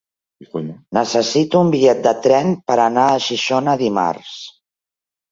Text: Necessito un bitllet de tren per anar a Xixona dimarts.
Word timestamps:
Necessito 0.97 1.59
un 1.65 1.67
bitllet 1.75 1.99
de 2.07 2.13
tren 2.27 2.49
per 2.71 2.77
anar 2.85 3.03
a 3.11 3.19
Xixona 3.27 3.75
dimarts. 3.83 4.33